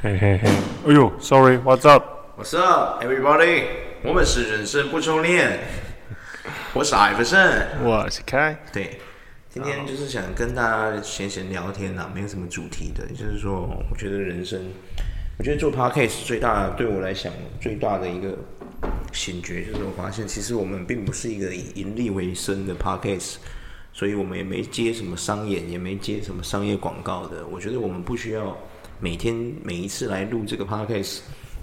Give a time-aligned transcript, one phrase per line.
[0.00, 0.48] 嘿嘿嘿，
[0.86, 3.64] 哎呦，Sorry，What's up？What's up，everybody？
[4.04, 5.58] 我们是人生不充电。
[6.72, 8.56] 我是艾弗森，我是凯。
[8.72, 9.00] 对，
[9.50, 14.70] 今天就是想跟大家闲闲聊天呐，没有什么主题的，就是说，我觉得人生，
[15.36, 18.38] 我觉得做 Podcast 最大对我来讲最大的一个
[19.12, 23.38] 醒觉，就是我发现，其实我们并不是一个以盈利为生的 Podcast，
[23.92, 27.44] 所以我们也没接什么商演，也没接什么商业广告的。
[27.48, 28.56] 我觉得我们不需要。
[29.00, 31.20] 每天每一次来录这个 podcast，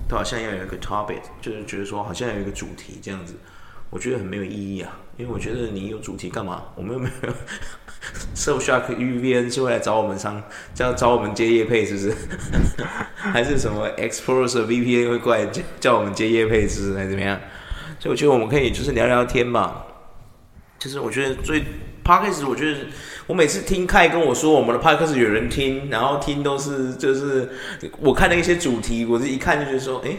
[0.07, 3.33] 都好像要有一个 topic，就是觉得说好像有一个主题这样子，
[3.89, 4.97] 我觉得很没有意义啊。
[5.17, 6.63] 因为我觉得你有主题干嘛？
[6.75, 7.33] 我们又没有
[8.35, 10.41] Surfshark VPN 是会来找我们商，
[10.73, 12.13] 叫找我们接业配，是不是？
[13.15, 16.97] 还是什么 Explorer VPN 会过来叫叫我们接业配，是不是？
[16.97, 17.39] 还是怎么样？
[17.99, 19.83] 所以我觉得我们可以就是聊聊天嘛。
[20.77, 21.63] 就是我觉得最
[22.05, 22.77] podcast，我觉得。
[23.27, 27.49] 我每次听凯跟我说我们的 podcast 有人听，然后听都是就是
[27.99, 30.15] 我看的一些主题，我这一看就觉得说，哎，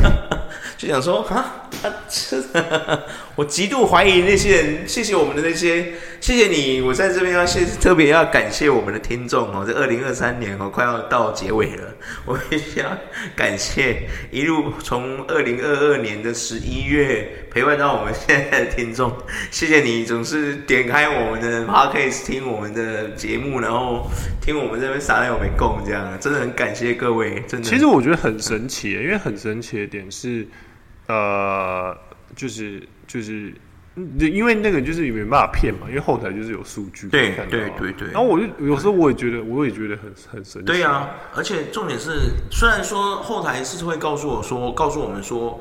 [0.78, 1.68] 就想说啊，
[2.08, 2.42] 这
[3.36, 4.88] 我极度怀疑那些人。
[4.88, 9.62] 谢谢我们的那些，谢谢你，我在这边要谢特别要感谢我们的听众哦。
[9.66, 12.86] 这二零二三年哦快要到结尾了， 我必须要
[13.36, 19.12] 感谢一路从二零二二年的十一月陪伴到我们现在的听众，
[19.50, 22.24] 谢谢你总是点开我们的 podcast。
[22.24, 27.42] 听我们的节目，然后听我们这边撒奶我没供，这样真的很感谢各位。
[27.46, 30.46] 真的，其实我觉得很神奇，因为很神奇的点是，
[31.08, 31.94] 呃，
[32.34, 33.52] 就是就是，
[34.18, 37.06] 因为那个就是没办法骗嘛，因为后台就是有数据。
[37.08, 38.08] 对对对对。
[38.12, 40.66] 然后我就有时候我也觉得，我也觉得很很神奇。
[40.66, 45.60] 对啊，而且重点是，虽然说后台是会告诉我说，告诉我们说，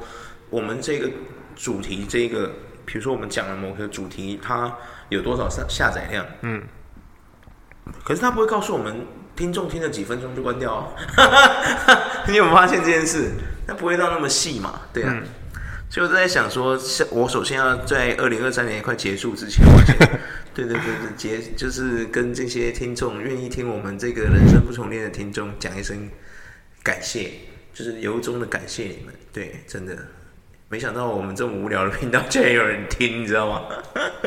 [0.49, 1.09] 我们这个
[1.55, 2.51] 主题，这个
[2.85, 4.75] 比如说我们讲的某个主题，它。
[5.11, 6.25] 有多少下下载量？
[6.43, 6.63] 嗯，
[8.05, 10.95] 可是他不会告诉我们听众听了几分钟就关掉哦。
[12.29, 13.31] 你有没有发现这件事？
[13.67, 14.83] 他不会到那么细嘛？
[14.93, 15.11] 对啊。
[15.13, 15.27] 嗯、
[15.89, 16.79] 所以我在想说，
[17.11, 19.65] 我首先要在二零二三年快结束之前，
[20.55, 26.09] 对对对对，结就是跟这些听众愿意听我们这个人生不重练的听众讲一声
[26.81, 27.31] 感谢，
[27.73, 29.13] 就是由衷的感谢你们。
[29.33, 29.97] 对，真的。
[30.71, 33.63] 没想到我们这么无聊的频道竟然有人听，你知道吗？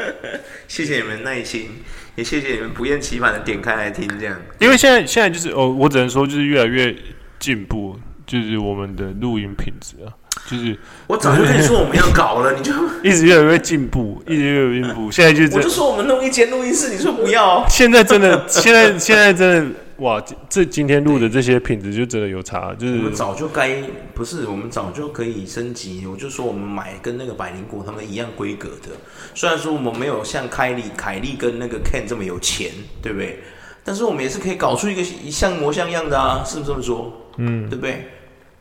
[0.69, 1.71] 谢谢你们耐心，
[2.17, 4.37] 也谢谢你们不厌其烦的点开来听这样。
[4.59, 6.95] 因为现在现在就是哦，我只能说就是越来越
[7.39, 10.13] 进步，就是我们的录音品质啊，
[10.47, 15.11] 就是我早就跟你说我们要搞了，你就 一直越来越进步，一直越来越进步。
[15.11, 17.67] 现在就我就说我们弄一间录音室，你说不要。
[17.71, 19.81] 现在真的，现在现在真的。
[19.99, 23.81] 哇，这今天录的这些品质就真的有差，就是我们早就该
[24.13, 26.05] 不是，我们早就可以升级。
[26.07, 28.91] 我就说我们买跟那个百灵果他们一样规格的，
[29.35, 33.39] 虽然说我们没有像凯利、凯利跟那个 Ken 这么有钱，对不对？
[33.85, 37.13] 但是我们也是可以搞出一个像模像样的啊，是不是这么说？
[37.37, 38.09] 嗯，对不对？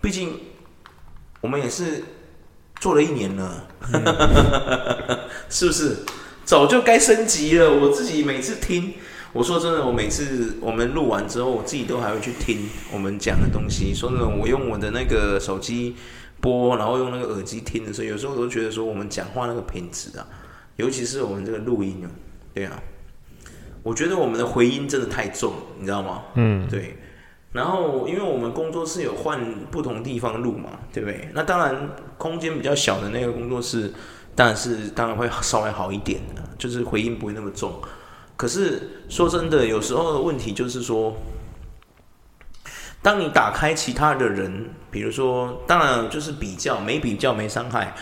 [0.01, 0.39] 毕竟
[1.41, 2.03] 我们也是
[2.79, 5.19] 做了一年了，嗯、
[5.49, 5.97] 是不是？
[6.45, 7.71] 早就该升级了。
[7.73, 8.93] 我自己每次听。
[9.33, 13.91] 我说真的，我每次我们录完之后，我自己都还会去听我们讲的东西。
[13.93, 15.95] 说真的，我用我的那个手机
[16.39, 20.27] 播，然后用那个耳机听的时候，有时候我都觉得说我们讲话那个品质啊，
[20.75, 22.07] 尤其是我们这个录音啊，
[22.53, 22.79] 对啊，
[23.81, 26.21] 我觉得我们的回音真的太重，你知道吗？
[26.35, 26.95] 嗯，对。
[27.53, 29.39] 然后因为我们工作室有换
[29.71, 31.29] 不同地方录嘛，对不对？
[31.33, 31.89] 那当然
[32.19, 33.91] 空间比较小的那个工作室，
[34.35, 37.73] 当然是当然会稍微好一点的，就是回音不会那么重。
[38.35, 41.15] 可是说真的，有时候的问题就是说，
[43.01, 47.93] 当你打开其他的人，比如说，当然就是比较，没比较没伤害，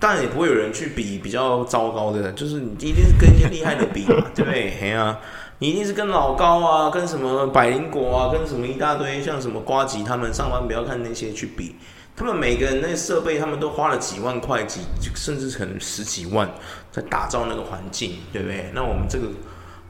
[0.00, 4.76] 当然也不会有人去比比较糟糕的，就是你一定是跟一些厉害的比嘛， 对不对？
[4.80, 5.18] 嘿啊，
[5.58, 11.76] 你一定是跟老高啊，跟什么百灵果啊，跟什么一大堆像什么瓜吉他们上班，不要看那些去比，
[12.16, 14.80] 他们每个人那设备，他们都花了几万块，几
[15.14, 16.50] 甚至可能十几万
[16.90, 18.70] 在打造那个环境，对不对？
[18.74, 19.26] 那我们这个。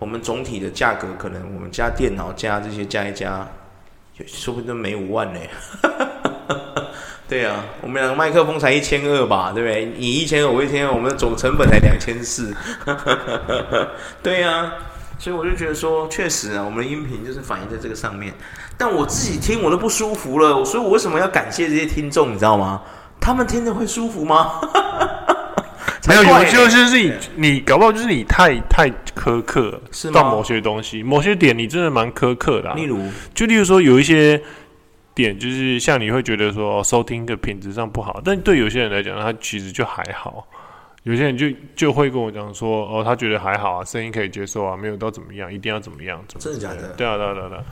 [0.02, 3.46] 我们总体的价格可能我们加电脑加这些加一加，
[4.26, 5.38] 说不定都没五万呢。
[7.28, 9.94] 对啊，我们两个麦克风才一千二吧，对不对？
[9.96, 12.52] 你一千二，我一千二，我们的总成本才两千四。
[14.24, 14.72] 对啊，
[15.20, 18.34] 所以我就觉得说，确实啊，我们的音频就是反映在这个上面。
[18.76, 22.32] 但我自己听我都不舒服了，所以我为什么要感谢这些听众？
[22.32, 22.82] 你知道吗？
[23.20, 24.60] 他们听着会舒服吗？
[26.08, 30.14] 没有，有就是你，你搞不好就是你太太苛刻，是吗？
[30.14, 32.74] 到某些东西，某些点你真的蛮苛刻的啊。
[32.74, 34.40] 例如，就例如说有一些
[35.14, 40.46] 点，就是像你会觉得说收听的品质上不好，但对有些人来讲，他其实就还好。
[41.04, 41.46] 有些人就
[41.76, 46.52] 就会跟我讲说，哦，他觉得还好啊，声音可以接受啊，没有到怎么样，一定要怎么样，怎么样？
[46.52, 46.94] 真的假的？
[46.94, 47.64] 对啊，对啊，对啊。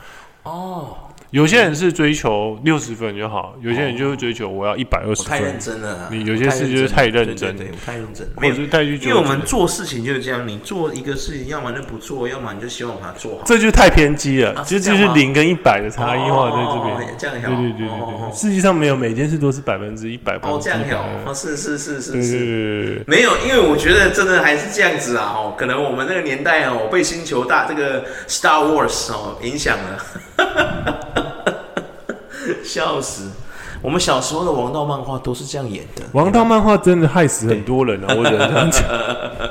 [0.43, 0.97] 哦。
[1.31, 5.29] 有些人是追求六十分就好，有些人就是追求我要一百二十分。
[5.31, 8.27] 太认真了，你有些事就是太认真，对，太认真。
[8.37, 13.43] 没有，因为我们做事情就是这样，你做一个事情，要么就不做，要么你就希望把它做好。
[13.45, 17.15] 这就太偏激了，其实就是零跟一百的差异化在这边。
[17.17, 20.35] 这样对对对对对，世界上没有每件事都是百分之一百。
[20.41, 31.20] 哦，这样好，哦，是是是是是，没有，因为我觉得真的还是这样子啊，哦，可能我们那个年代哦，被星球大这个 Star Wars 哦影响了。
[32.71, 33.29] 笑死！
[33.81, 36.03] 我们小时候的王道漫画都是这样演的。
[36.13, 38.15] 王道漫画真的害死很多人啊！
[38.15, 38.83] 我只能这样讲。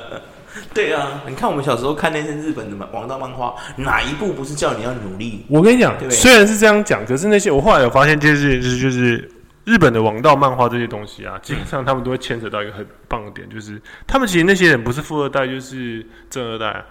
[0.72, 5.44] 对啊，你看我们小时候看那些日本的王道漫画，哪一部不是叫你要努力？
[5.48, 9.30] 我跟你讲，虽然是这样讲，可是那些我后来有发现，就是就是就是
[9.64, 16.84] 日本的王道漫画这些东西啊，基本上他们都会牵扯到一个很棒的点，就是他们其实那些人不是富二代，就是正二代啊。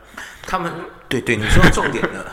[0.45, 0.69] 他们
[1.07, 2.25] 对对，你说重点了。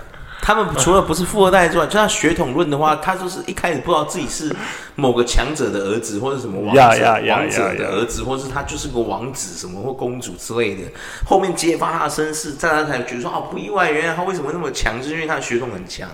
[0.47, 4.55] 他们除了不是富二代之外，就像血统论的话，他就是一开始不知道自己是
[4.95, 6.81] 某个强者的儿子，或者什么王者、
[7.29, 10.83] 王者的儿子，或者是他就是个王子什么或公主之类的。
[11.25, 16.09] 后面揭发他的身世，在他才觉得说啊，不意外，原来他为什么那么强，就是因为他的血统很强。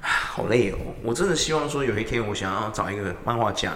[0.00, 0.78] 好累哦！
[1.02, 3.74] 我真的希望说有一天我想要找一个漫画家，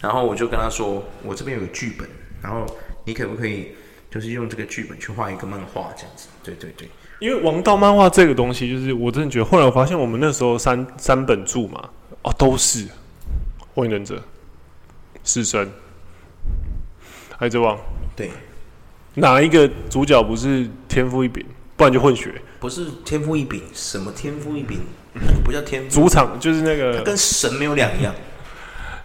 [0.00, 2.08] 然后我就跟他说，我这边有个剧本，
[2.40, 2.64] 然后
[3.04, 3.74] 你可不可以
[4.12, 6.28] 就是用这个剧本去画一个漫画这样子？
[6.44, 6.88] 对对对。
[7.20, 11.88] 因为王道漫画这个东西，就是我真的觉得，后来我发现我们那时候三三本著嘛，
[12.22, 12.86] 哦，都是
[13.74, 14.22] 火影忍者、
[15.24, 15.68] 死神、
[17.36, 17.76] 海贼王，
[18.14, 18.30] 对，
[19.14, 21.44] 哪一个主角不是天赋异禀？
[21.76, 24.80] 不然就混血，不是天赋异禀，什么天赋异禀？
[25.44, 28.14] 不叫天赋，主场就是那个，跟神没有两样。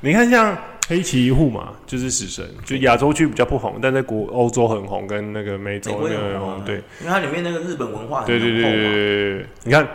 [0.03, 0.55] 你看像。
[0.85, 9.87] 黑崎一护嘛，就是死神，就亚洲区比较不红，但在国欧洲很红，跟那个美洲那个很红，对，因为它里面那个日本文化很对对对对，你看，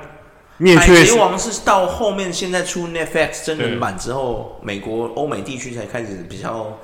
[0.56, 6.78] 灭绝王是到后面现在出 Netflix 真人版之后，美国欧美地区才开始比较。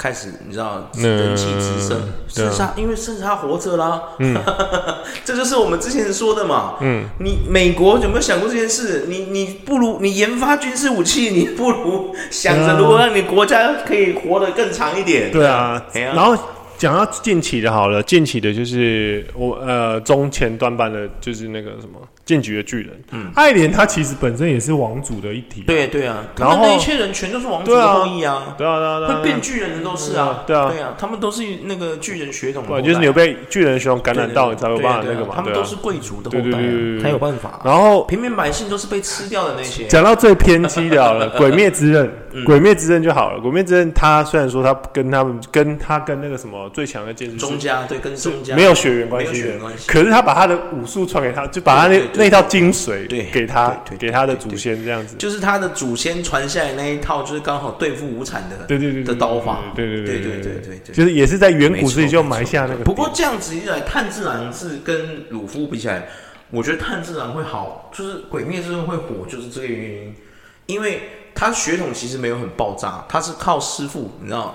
[0.00, 4.34] 开始，你知道人气直升，甚至他，因为甚至他活着啦，嗯、
[5.26, 6.76] 这就是我们之前说的嘛。
[6.80, 9.04] 嗯，你美国有没有想过这件事？
[9.08, 15.30] 你你不如你研发军事武器，你不如想着如何让你国家可以活得更长一点。
[15.30, 16.34] 对啊，然后。
[16.80, 22.00] 讲到近期的好了，近期的就是我呃中前端班的，就是那个什么
[22.30, 30.70] 进局的巨人，嗯，爱莲他其实本身也是王族的一体，对对啊，然后那一切人全都是王族的后裔啊，对啊对啊对啊，会变巨人的都是啊，对啊。
[30.70, 39.86] 对啊，他们都是那个巨人血统，对，就是你有被巨人血统感染到，你才有办法那个嘛，他们都是贵族的后代，才有办法，然后平民百姓都是被吃掉的那些。
[39.86, 42.08] 讲到最偏激的好了， 鬼灭之刃，
[42.44, 47.36] 鬼灭之刃就好了，鬼灭之刃他虽然说他跟他们跟他跟那个什么最强的剑士。
[47.36, 48.54] 宗家对，跟宗家。
[48.54, 62.84] 没有血缘关系血缘关系，可是他把他的武术传给他，就把他那那套精髓对给他，给他的祖先这样子，就是他的祖先传下来那一套，就是刚好对付无产的，对对对的刀法，对对对对对对对，就是也是在远古时期就埋下那个。
[62.84, 66.06] 不过这样子一来，炭治郎是跟鲁夫比起来，
[66.50, 70.14] 我觉得炭治郎会好，就是鬼灭之刃会火，就是这个原因，
[70.66, 71.02] 因为
[71.34, 74.54] 他血统其实没有很爆炸，他是靠师傅，你知道吗？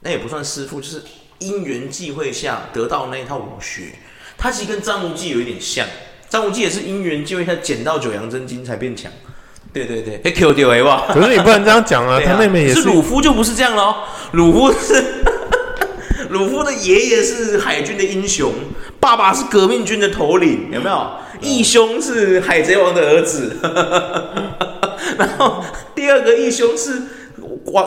[0.00, 1.02] 那也不算师傅，就是。
[1.38, 3.92] 因缘际会下得到那一套武学，
[4.38, 5.86] 他其实跟张无忌有一点像。
[6.28, 9.10] 张无忌也是因缘际会下捡到九阳真经才变强。
[9.72, 11.04] 对对对，哎 Q 掉哎哇！
[11.12, 12.82] 可是你不能这样讲啊，他妹妹也是。
[12.82, 13.94] 鲁夫就不是这样喽，
[14.32, 15.04] 鲁夫是
[16.30, 18.52] 鲁夫的爷爷是海军的英雄，
[18.98, 21.06] 爸爸是革命军的头领，有没有？
[21.40, 23.56] 义兄是海贼王的儿子，
[25.18, 25.62] 然后
[25.94, 27.02] 第二个义兄是。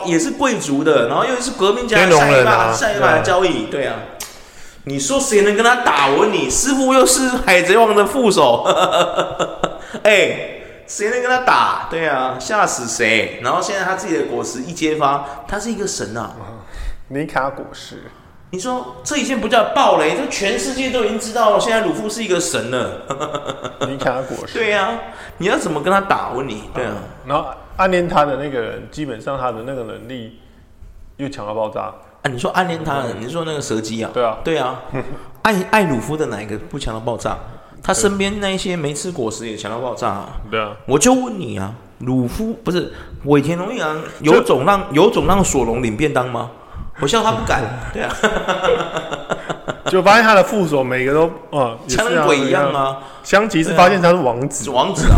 [0.06, 3.96] 也是贵族的，然后又是革命家，下一把下一把的交易，对啊，
[4.84, 6.08] 你说谁能跟他打？
[6.08, 8.64] 我问你，师傅又是海贼王的副手，
[10.02, 11.88] 哎，谁能跟他打？
[11.90, 13.40] 对啊，吓死谁？
[13.42, 16.34] 然后现在他自己的果实一揭发，他是一个神啊，
[17.08, 18.04] 尼卡果实。
[18.52, 23.02] 你说这已经不叫暴雷，这全世界都已经知道了，现在鲁夫是一个神了，
[23.86, 24.58] 尼卡果实。
[24.58, 24.98] 对啊，
[25.38, 26.30] 你要怎么跟他打？
[26.30, 26.94] 我问你，对啊，
[27.26, 27.48] 然后。
[27.76, 30.38] 暗恋他的那个人，基本上他的那个能力
[31.16, 31.90] 又强到爆炸
[32.22, 32.30] 啊！
[32.30, 34.10] 你说暗恋他的，嗯、你说那个蛇姬啊？
[34.12, 34.80] 对啊，对啊，
[35.42, 37.36] 爱爱鲁夫的哪一个不强到爆炸？
[37.82, 40.28] 他身边那一些没吃果实也强到爆炸啊！
[40.50, 42.92] 对啊，我就问你啊，鲁夫不是
[43.24, 46.50] 尾田荣一郎有种让有种让索隆领便当吗？
[47.00, 47.62] 我笑他不敢，
[47.94, 48.14] 对啊，
[49.88, 51.26] 就发现他的副手每个都
[51.58, 52.98] 啊， 像鬼一样啊！
[53.22, 55.16] 香吉是发现他是王子，王子啊！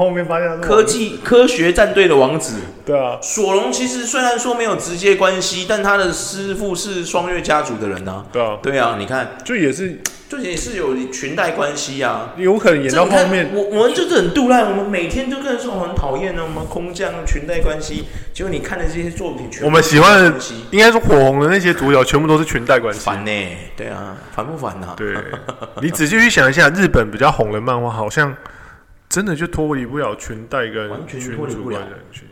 [0.00, 2.56] 后面发现科技科学战队的王子。
[2.84, 8.24] 对啊，索隆其实虽然说没有直接关系，但他的师傅是双月家族的人啊。
[8.30, 9.98] 对啊，对啊，你看，就也是，
[10.28, 12.34] 就也是有裙带关系啊。
[12.36, 18.04] 有可能演到后面，我我们就是很杜烂，我们每天都跟人说我很讨厌呢，我们空降裙带关系。
[18.34, 20.34] 结果你看的这些作品，全我们喜欢的，
[20.70, 23.00] 应该是火红的那些主角，全部都是裙带关系。
[23.00, 23.70] 烦呢、欸？
[23.74, 24.92] 对啊，烦不烦啊？
[24.94, 25.14] 对，
[25.80, 28.36] 你仔细去想一下，日本比较红的漫画，好像。
[29.14, 31.78] 真的就脱离不了裙带跟完全脱离不了，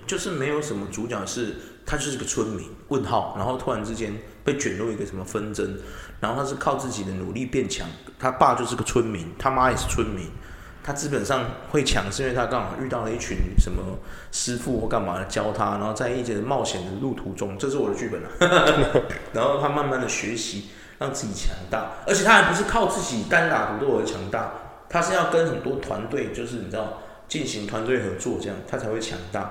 [0.04, 1.54] 就是没有什么主角是
[1.86, 4.12] 他就是个村民问号，然后突然之间
[4.42, 5.78] 被卷入一个什么纷争，
[6.18, 7.86] 然后他是靠自己的努力变强，
[8.18, 10.26] 他爸就是个村民，他妈也是村民，
[10.82, 13.80] 他基本上会强是因为他刚好遇到了一群什么
[14.32, 24.54] 师傅或干嘛的教他，然后在一些冒险的路途中，这是我的剧本了， 然后他慢慢的学习让自己强大，而且他还不是靠自己单打独斗而强大。
[24.92, 29.50] 他是要跟很多团队，就是你知道进行团队合作，这样他才会强大，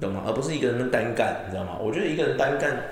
[0.00, 0.22] 懂吗？
[0.24, 1.72] 而不是一个人单干，你知道吗？
[1.80, 2.90] 我觉得一个人单干，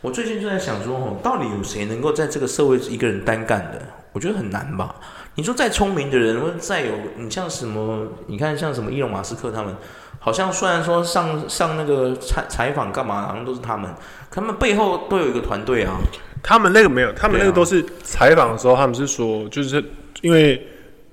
[0.00, 3.80] 我最近就在想说，哦，到底有谁能够在这个社会一个人单干的？
[4.12, 4.96] 我觉得很难吧。
[5.36, 8.08] 你说再聪明的人，或者再有，你像什么？
[8.26, 9.72] 你看像什么伊隆马斯克他们，
[10.18, 13.88] 好像虽然说上上那个采采访干嘛，好像都是他们，
[14.28, 15.96] 他们背后都有一个团队啊。
[16.42, 19.84] 他们那个没有，他们那个都是采访的时候，他们是说，就是
[20.22, 20.66] 因为。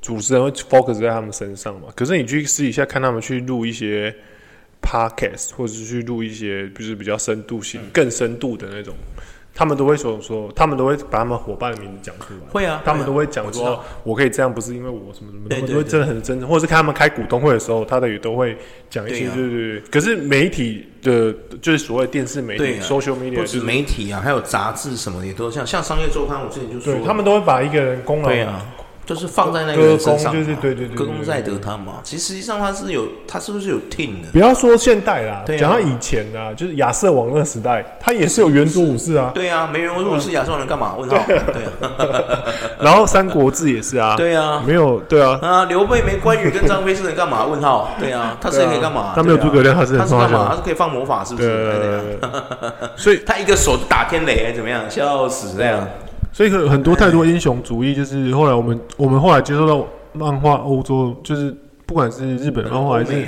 [0.06, 1.88] 主持人会 focus 在他们身上嘛？
[1.96, 4.16] 可是你去私底下看他们去录一些
[4.80, 8.94] podcast，或者是去录一些就是比较深度性、更深度的那种，
[9.52, 12.40] 他们都会说说，他们都会把他们伙伴的名字讲出来。
[12.52, 16.48] 会啊，他们都会讲说我，我可以这样，不是因为我什么什么，他们都会真的很真诚。
[16.48, 18.56] 或者是看他们开股东会的时候，他的也都会
[18.92, 19.82] 讲一些，对对对。
[19.90, 21.34] 可是媒体的，
[21.64, 28.30] 就是所谓电视媒体、social media，不止媒体啊，还有杂志什么的也都像，像商业周刊，我之前就说，他们都会把一个人功劳。
[29.06, 31.94] 就是放在那个人身上，就是对对对，歌功在德他嘛。
[32.04, 34.30] 其实实际上他是有，他是不是有 team 的？
[34.34, 39.32] 不要说现代啦，讲他以前啊，就是亚瑟王那时代，他也是有圆桌武士啊。
[39.36, 40.96] 对啊，没圆桌武士，亚瑟王能干嘛？
[40.98, 41.18] 问号。
[41.28, 41.42] 对啊。
[42.82, 44.16] 然后三国志也是啊。
[44.18, 44.64] 对啊。
[44.66, 45.38] 没有对啊。
[45.42, 47.46] 啊，刘备没关羽跟张飞是能干嘛？
[47.46, 47.92] 问号。
[48.00, 48.36] 对啊。
[48.42, 49.14] 他是可以干嘛？
[49.16, 50.48] 他没有诸葛亮，他是他是干嘛？
[50.50, 51.48] 他是可以放魔法，是不是？
[51.48, 52.90] 对对对。
[52.96, 54.90] 所以 他一个手打天雷，怎么样？
[54.90, 55.88] 笑死这样。
[56.36, 63.26] 所以很多太多英雄主义，就是后来我们我们后来接受到漫画，欧洲就是不管是日本漫画还是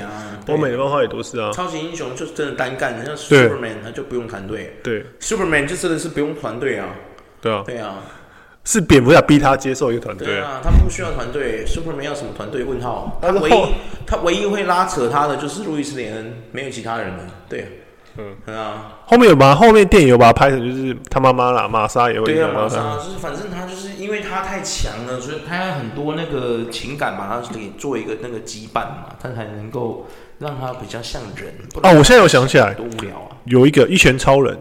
[0.50, 1.50] 欧美的漫画也都是啊。
[1.54, 4.78] 超级英雄就是真的单干，像 Superman 他就不用团队。
[4.84, 6.90] 对，Superman 就真的是不用团队啊。
[7.40, 7.96] 对啊，对啊，
[8.66, 10.28] 是蝙蝠侠逼他接受一个团队。
[10.28, 12.66] 对啊，他不需要团队，Superman 要什么团队？
[12.66, 13.18] 问号。
[13.22, 13.74] 他唯一
[14.06, 17.24] 他唯一会拉扯他的就是路易斯·连恩，没有其他人了。
[17.48, 17.84] 对。
[18.18, 30.08] 嗯啊，后面有把后面电影有把它拍成就是他妈妈啦，玛莎也会对啊，玛莎就是反正他就是因为他太强了，所以他有很多那个情感嘛，他给做一个那个羁绊嘛，他才能够
[30.40, 31.54] 让他比较像人。
[31.84, 33.38] 啊，我现在有想起来，多无聊啊！
[33.46, 34.58] 有一个一拳超人，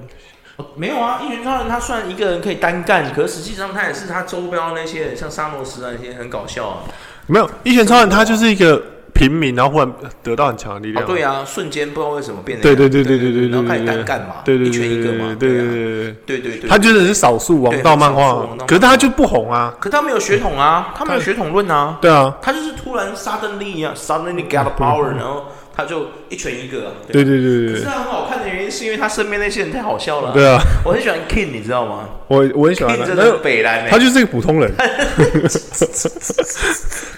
[0.57, 6.79] 哦，没有啊，一拳超人他算一个人可以单干，可是实际上他也是他周边那些人，像沙诺斯啊那些很搞笑啊。
[7.27, 8.83] 没有一拳超人，他就是一个。
[9.17, 9.93] 平民，然后忽然
[10.23, 11.05] 得到很强的力量。
[11.07, 12.63] 对啊，瞬间不知道为什么变得。
[12.63, 14.37] 对对对对对对，然后开始单干嘛？
[14.45, 15.35] 对对对，一拳一个嘛。
[15.39, 19.75] 对对对对对对，他就是是少数王道漫画，可是他就不红啊。
[19.81, 21.99] 可他没有血统啊，他没有血统论啊。
[22.01, 26.95] 对啊，他就是突然 suddenly 啊，suddenly get power，然后他就一拳一个。
[27.11, 27.73] 对对对对。
[27.75, 30.33] 可是他很好看的原因是因为他身边那些人太好笑了。
[30.33, 32.09] 对啊，我很喜欢 King，你知道吗？
[32.29, 32.97] 我我很喜欢。
[33.07, 34.73] 真的北兰，他就是一个普通人。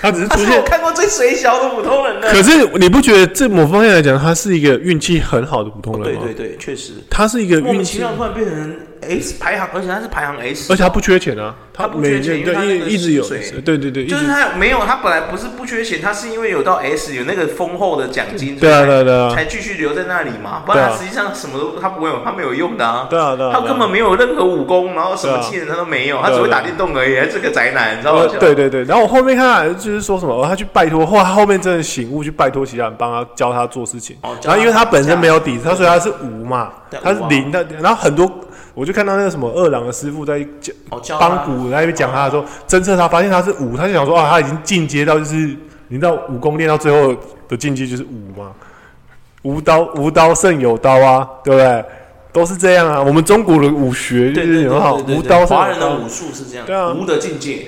[0.00, 2.30] 他只是出现，我看过最水小的普通人的。
[2.30, 6.20] 可是你不觉得，这某方面来讲，他是一个运气很好的普通人吗？
[6.24, 13.26] 对对对，确实，他是一个莫名其妙突然变成 S 排行，而且他是排行 S，而且他不缺钱啊，他不缺钱，因为他一直有，
[13.64, 28.24] 对对对，就是他没有，他本来不是不缺钱，他是因为有到 S 有那个丰厚的奖金，对啊对啊，才继续留在那里嘛，不然他实际上什么都他不会有，他没有用的啊，对啊对啊，他根本没有任何武功，然后什么技能他都没有，他只会打电动而已，还是个宅男，你知道吗？
[28.38, 30.64] 对对对，然后我后面看就是说什么，他去。
[30.70, 34.16] 拜托，后后面真的醒悟，去拜托其他人帮他教他做事情。
[34.20, 36.70] 哦、然后因为他本身没有底子，他所以他是无嘛，
[37.02, 37.66] 他是零的。
[37.80, 38.30] 然后很多，
[38.74, 40.46] 我就看到那个什么二郎的师傅在
[41.00, 45.56] 讲帮古在那边讲他的时候，侦测他发现他是五，他就想说啊，他已经进阶到就是
[45.88, 47.16] 你知道武功练到最后
[47.48, 48.52] 的境界就是五嘛，
[49.42, 51.84] 无刀无刀胜有刀啊，对不对？
[52.32, 53.02] 都是这样啊。
[53.02, 55.56] 我们中国的武学就是很好，无刀胜。
[55.56, 57.66] 华人的武术是这样，对啊，无的境界。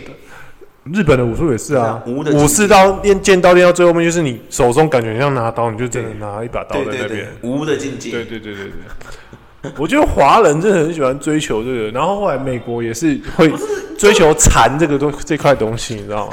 [0.85, 7.27] 日本的武术也是啊，武士刀练剑刀练到最后面，就是你手中感觉像拿刀，你就真的拿一把刀在那边。
[7.43, 8.11] 无的境界。
[8.11, 9.73] 对对对对对。
[9.77, 13.53] 我觉得华人真的很喜欢追求这个，然后后来美国也是会
[13.99, 16.33] 追求禅这个东这块东西，你知道吗？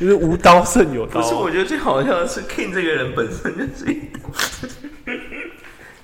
[0.00, 1.20] 就是无刀胜有刀。
[1.20, 3.94] 不是，我觉得最好笑的是 King 这个人本身就是，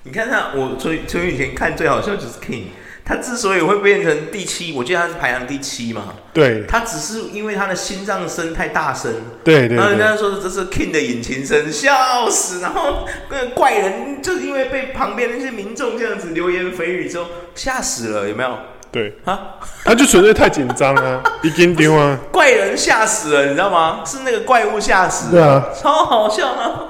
[0.02, 2.64] 你看他，我从从以前看最好笑就是 King。
[3.08, 6.14] 他之所以会变成第七，我记得他是排行第七嘛。
[6.32, 6.64] 对。
[6.66, 9.14] 他只是因为他的心脏声太大声。
[9.44, 9.68] 对。
[9.68, 12.60] 然后人家说这是 King 的引擎声，笑死。
[12.60, 18.58] 然后那个怪人就是因为被旁边那些民众这样子流言蜚语之后吓死了，有没有？
[18.96, 19.14] 对。
[19.24, 19.56] 啊？
[19.84, 22.18] 他就纯粹太紧张啊， 一惊丢啊。
[22.32, 24.00] 怪人吓死了，你知道吗？
[24.06, 25.32] 是那个怪物吓死了。
[25.32, 25.68] 对啊。
[25.74, 26.82] 超好笑啊。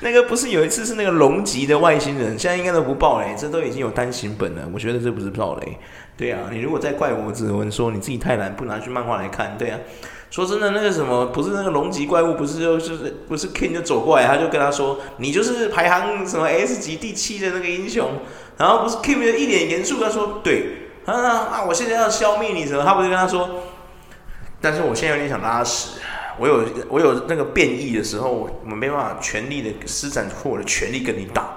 [0.00, 4.62] 那个不是有一次是那个龙级的外星人，现在应该都不爆雷，这都已经有单行本了。
[4.72, 5.78] 我觉得这不是爆雷。
[6.16, 9.78] 对啊，你如果再怪我只能说你自己太懒，不拿去漫画来看，对啊。
[10.30, 18.10] 说真的，那个什么不是那个龙级怪物，不是就是不是 King 就走过来，他就跟他说，你就是排行什么 S 级第七的那个英雄。
[18.58, 22.84] 然后不是 King 就一脸严肃，他说对，啊啊，我现在要消灭你什么？
[22.84, 23.48] 他不是跟他说，
[24.60, 26.00] 但是我现在有点想拉屎。
[26.40, 31.48] 我有我有那个变异的时候，我没办法全力的施展出我的全力跟你打，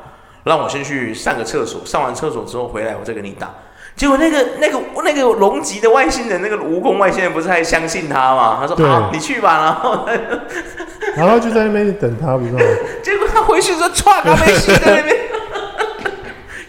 [0.43, 3.53] 让我先去上个厕所，上完厕所之后回来我再跟你打。
[3.95, 8.57] 结果那个那个那个龙级的外星人，那个蜈蚣外星人不是还相信他吗？
[8.59, 9.57] 他说好，你去吧。
[9.63, 10.07] 然后
[11.15, 12.59] 然后就在那边等他，不是吗。
[13.03, 15.30] 结果他回去说唰，他没死在那边。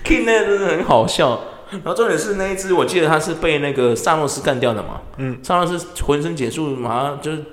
[0.05, 1.41] King 那个真的很好笑。
[1.71, 5.01] 然后重点是那一只，我记得他是被那个萨诺斯干掉的嘛。
[5.17, 7.45] 嗯，萨诺斯浑身解数，马上就是。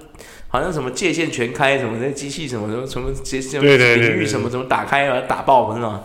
[0.52, 6.02] 好像什么界限全开，什么那机器什么什么什么什么领域什么什么打开把它打爆，是吗？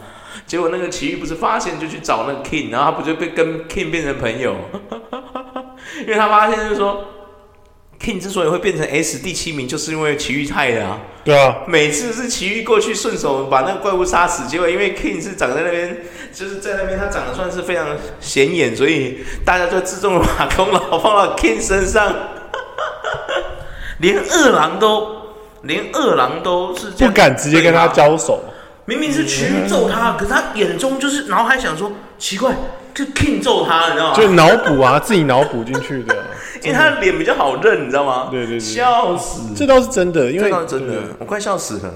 [0.47, 4.55] 结果那个奇遇不是发现就去找那个 King，然后他不就被跟 King 变成朋友？
[6.03, 7.07] 因为他发现就是说
[8.05, 11.01] ，King 之所以会变成 S 第七名，就是因为奇遇害的啊。
[11.25, 17.87] 对啊，每次是奇遇过去顺手把那个怪物杀死，结果因为 King 是长在那边，就是在那边他长得算是非常
[18.21, 22.15] 显眼，所以大家就自动把功劳放到 King 身上。
[23.99, 25.09] 连二郎都，
[25.63, 28.45] 连二郎都是不敢直接跟他交手。
[28.87, 32.55] 明明是奇遇揍他，可是他眼中就是脑海想说，奇怪，
[32.95, 34.17] 就 King 揍他，你知道吗？
[34.17, 36.17] 就脑补啊，自己脑补进去的。
[36.63, 38.29] 因为他的脸比较好认，你知道吗？
[38.31, 39.53] 对对对，笑死！
[39.55, 41.93] 这倒是真的，因为真的，我快笑死了。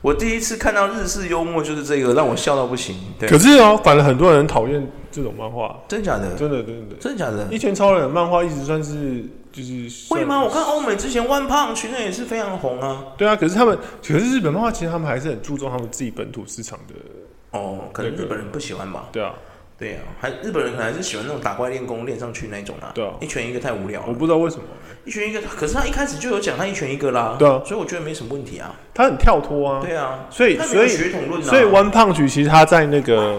[0.00, 2.96] 我第一次看到日式幽默就是这个，让我笑到不行。
[3.18, 6.32] 对，可是哦，反而很多人讨厌这种漫画，真假的？
[6.34, 7.46] 真的真的真的假的？
[7.50, 10.40] 一拳超人的漫画一直算是就是会吗？
[10.40, 13.02] 我看欧美之前 One Punch 那也是非常红啊。
[13.18, 17.58] 对啊，可是他们，可是日本漫画其实他们还是很注重他们自己本土市场的。
[17.58, 19.06] 哦，可能日本人不喜欢吧？
[19.10, 19.32] 对啊。
[19.78, 22.92] 对啊，还日本人可能还是喜欢那种打怪练功练上去那种啊。
[22.94, 24.06] 对啊，一拳一个太无聊了。
[24.08, 24.62] 我不知道为什么
[25.04, 27.36] 一拳一个，可是他一开始就有讲他一拳一个啦。
[27.38, 28.74] 对啊，所以我觉得没什么问题啊。
[28.94, 29.80] 他很跳脱啊。
[29.82, 33.38] 对啊，所以所以血统论啊，所以 One Punch 其实他在那个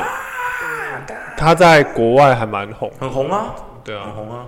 [1.36, 3.56] 他在国外还蛮红，很红啊。
[3.84, 4.46] 对啊，很红啊。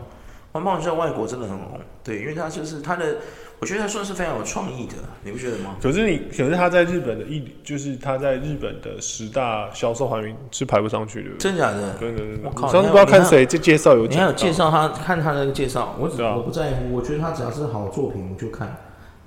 [0.54, 3.18] One Punch 在外国真的很红，对，因为他就是他的。
[3.60, 5.76] 我觉得他算是非常有创意的，你不觉得吗？
[5.82, 11.32] 可是你，可是他在日本的一，就是他在日本的十大销售排名是排不上去的。
[11.38, 11.94] 真假的？
[12.00, 12.48] 真的，真的。
[12.48, 12.72] 我靠！
[12.72, 18.78] 上次不知道看谁这介绍有，你还有介绍他看他的介绍，我只我不在乎，我觉得他只要是好作品我就看。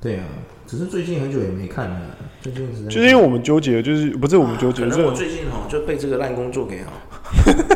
[0.01, 0.25] 对啊，
[0.66, 2.01] 只是最近很久也没看了，
[2.40, 2.85] 最近是。
[2.87, 6.92] 就是因为我们纠结，就是不是我们纠结，可能我最近哈就被这个烂工作给哈，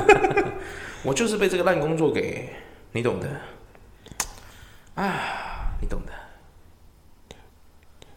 [1.05, 2.49] 我就是被这个烂工作给，
[2.93, 3.29] 你懂的。
[4.95, 6.13] 啊，你懂的。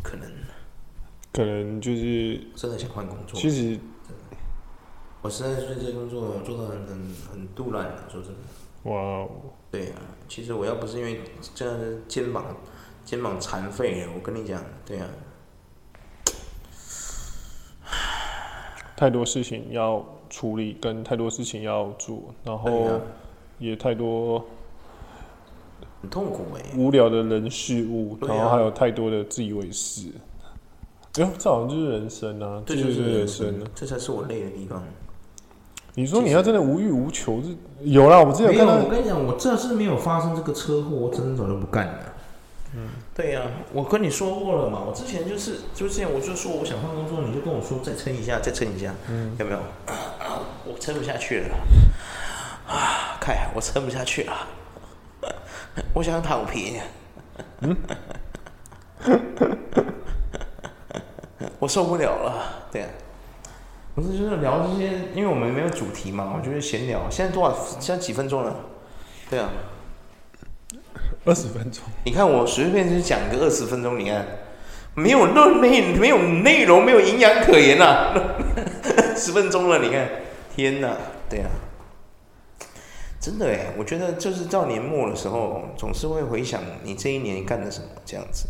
[0.02, 0.28] 可能，
[1.32, 3.40] 可能就是真的想换工作。
[3.40, 3.80] 其实，
[5.22, 8.40] 我实在是对这工作做的很很很杜烂，说真的。
[8.84, 9.30] 哇哦！
[9.70, 11.22] 对啊，其实我要不是因为
[11.54, 12.56] 这样肩膀
[13.04, 15.08] 肩膀残废了，我跟你讲，对啊，
[18.96, 23.02] 太多事情要处理，跟太多事情要做，然后
[23.60, 24.46] 也太多。
[26.02, 30.04] 很痛苦哎，无聊的人事物，然后还有太多的自以为是。
[31.20, 34.82] 哟、啊，这好像就是人生啊，这就是人生，这才是我累的地方。
[35.96, 37.50] 你说你要真的无欲无求，是
[37.82, 38.22] 有啦。
[38.24, 42.00] 我之前看到，我跟你讲，我这是没有发生这个车祸，我真的早就不干了。
[42.76, 49.58] 嗯，对呀、啊，我跟你说过了嘛，我之前就是，就之前我就说我想换工作，你就跟我说再撑一下，再撑一下，嗯，有没有？
[49.58, 51.56] 啊、 我撑不下去了，
[52.68, 54.34] 啊，看我撑不下去了。
[55.94, 56.80] 我想躺平，
[57.62, 57.76] 嗯，
[61.60, 62.68] 我受不了了。
[62.72, 62.88] 对呀，
[63.96, 67.10] 我是就是聊这些，因为我们没有主题嘛，我就是闲聊。
[67.10, 67.56] 现在多少？
[67.80, 68.56] 现在几分钟了？
[69.30, 69.50] 对啊，
[71.26, 71.84] 二十分钟。
[72.04, 74.26] 你看我随便就讲个二十分钟，你看
[74.96, 78.14] 没有内没有内容，没有营养可言呐。
[79.16, 80.10] 十分钟了，你看，
[80.56, 80.96] 天哪！
[81.30, 81.50] 对啊。
[83.20, 88.48] 真的哎，我觉得就是到年末的时候，总是会回想你这一年干了什么，这样子，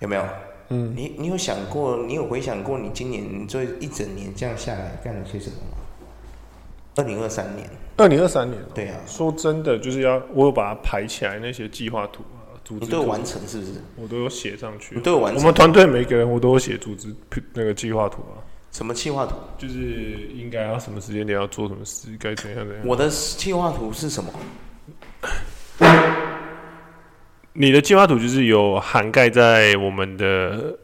[0.00, 0.22] 有没有？
[0.70, 5.78] 嗯，你你有想过，你有回想过你今年这一整年这样下来干了些什么吗？
[6.96, 13.72] 二零二三年，二零二三年，对啊，说真的，就是要我有把它排起来那些计划图啊，组织你都有完成是不是？
[13.96, 15.40] 我都有写上去，你都有完成。
[15.40, 17.14] 我们团队每个人我都有写组织
[17.54, 18.42] 那个计划图啊。
[18.72, 19.36] 什么计划图？
[19.56, 22.86] 就是应该要什么时间点要做什么事，该怎样怎样。
[22.86, 24.30] 我的计划图是什么？
[27.60, 30.78] 你的计划图就是有涵盖在我们的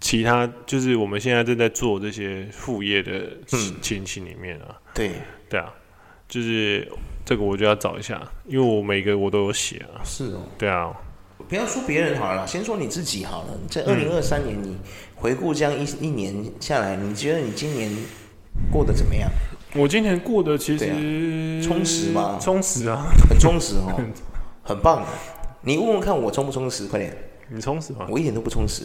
[0.00, 3.22] 其他，就是我们现在正在做这些副业的
[3.80, 4.66] 情形里面啊。
[4.68, 5.10] 嗯、对
[5.48, 5.72] 对啊，
[6.28, 6.86] 就是
[7.24, 10.04] 这个我就要找一下，因为我每个我都有写啊。
[10.04, 10.42] 是哦。
[10.58, 10.92] 对啊。
[11.48, 13.58] 不要说别人好了，先说你自己好了。
[13.70, 14.76] 在二零二三年，你
[15.14, 17.90] 回顾这样一一年下来，你觉得你今年
[18.70, 19.30] 过得怎么样？
[19.74, 20.96] 我今年过得其实、啊、
[21.66, 22.38] 充实吗？
[22.38, 23.98] 充实啊，很充实哦，
[24.62, 25.02] 很棒。
[25.64, 26.86] 你问问看我充不充实？
[26.86, 27.16] 快点，
[27.48, 28.06] 你充实吗？
[28.10, 28.84] 我一点都不充实。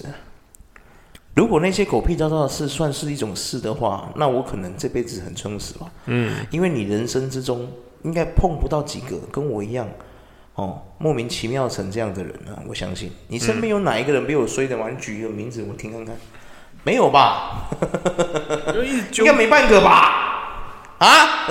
[1.35, 5.91] 如果那些狗屁叨叨的事算是一种事的话，那我可能这辈子很充实吧。
[6.05, 7.69] 嗯，因为你人生之中
[8.03, 9.87] 应该碰不到几个跟我一样。
[10.55, 12.59] 哦，莫名其妙成这样的人啊！
[12.67, 14.89] 我相信你身边有哪一个人比我衰的吗？
[14.89, 16.13] 你举一个名字我听看看，
[16.83, 17.69] 没有吧？
[19.19, 20.97] 应该没半个吧？
[20.97, 21.47] 啊？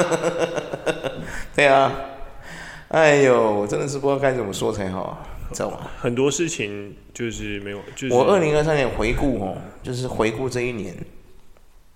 [1.57, 1.91] 对啊，
[2.89, 5.19] 哎呦，我真的是不知道该怎么说才好啊，
[5.53, 5.91] 知道吗？
[5.99, 10.97] 很多事情就是没有，就是我二零二三年回顾哦，就是回顾这一年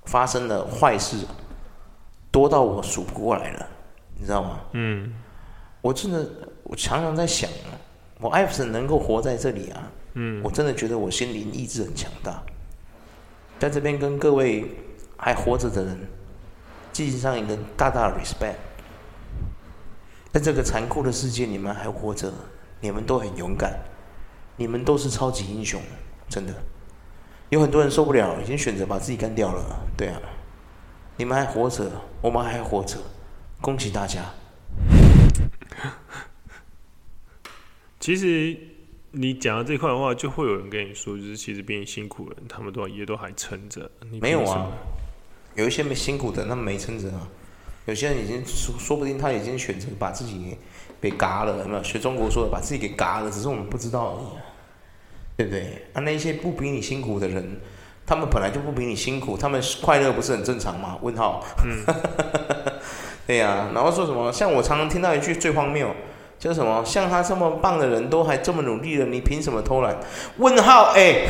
[0.04, 1.18] 发生的坏事
[2.30, 3.66] 多到我数不过来了，
[4.18, 4.60] 你知道吗？
[4.72, 5.14] 嗯，
[5.80, 6.26] 我真的。
[6.64, 7.76] 我常常在想啊，
[8.18, 12.42] 我艾弗森能够活在这里啊，嗯，我真的觉得我心灵意志很强大，
[13.58, 14.64] 在这边跟各位
[15.18, 15.98] 还活着的人，
[16.90, 18.54] 进行上一个大大的 respect，
[20.32, 22.32] 在这个残酷的世界，你们还活着，
[22.80, 23.78] 你们都很勇敢，
[24.56, 25.78] 你们都是超级英雄，
[26.26, 26.54] 真的，
[27.50, 29.62] 有很多人受不了，已经选择把自己干掉了，
[29.94, 30.18] 对啊，
[31.18, 31.90] 你们还活着，
[32.22, 32.96] 我们还活着，
[33.60, 34.24] 恭喜大家。
[38.00, 38.58] 其实
[39.10, 43.90] 你讲到这块的话，就会有人跟你说，就是其实比你辛苦的人，他们都也都还撑着。
[44.18, 44.72] 没有啊，
[45.56, 47.28] 有一些没辛苦的，他们没撑着啊。
[47.86, 50.56] 有些人已经说，说不定他已经选择把自己
[51.00, 51.82] 给嘎了，有没有？
[51.82, 54.26] 学中国说的，把自己给嘎了，只是我们不知道而已，
[55.36, 55.86] 对不对？
[55.92, 57.60] 啊，那些不比你辛苦的人，
[58.06, 60.98] 他们本来就不比你辛苦，他们快乐不是很正常吗？
[61.02, 61.44] 问号。
[61.64, 61.84] 嗯。
[63.26, 64.32] 对呀、啊，然后说什么？
[64.32, 65.88] 像我常常听到一句最荒谬。
[66.38, 66.84] 叫什么？
[66.84, 69.96] 像他这么棒的人都还这么努力了，你凭什么偷懒？
[70.38, 70.90] 问号？
[70.92, 71.28] 哎、欸，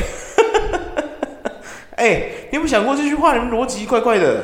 [1.97, 3.37] 哎、欸，你有没有想过这句话？
[3.37, 4.43] 你们逻辑怪怪的，